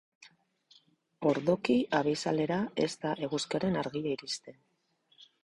Ordoki 1.31 1.75
abisalera 1.99 2.57
ez 2.87 2.89
da 3.05 3.13
eguzkiaren 3.29 3.79
argia 3.83 4.13
iristen. 4.17 4.61